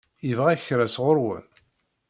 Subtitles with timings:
[0.27, 1.45] Yebɣa kra sɣur-wen?